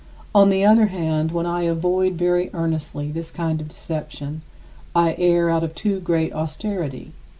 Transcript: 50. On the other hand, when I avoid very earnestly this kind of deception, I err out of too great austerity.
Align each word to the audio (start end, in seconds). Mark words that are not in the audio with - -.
50. 0.15 0.25
On 0.33 0.49
the 0.49 0.65
other 0.65 0.87
hand, 0.87 1.31
when 1.31 1.45
I 1.45 1.61
avoid 1.61 2.13
very 2.13 2.49
earnestly 2.55 3.11
this 3.11 3.29
kind 3.29 3.61
of 3.61 3.67
deception, 3.67 4.41
I 4.95 5.13
err 5.19 5.47
out 5.51 5.63
of 5.63 5.75
too 5.75 5.99
great 5.99 6.33
austerity. 6.33 7.11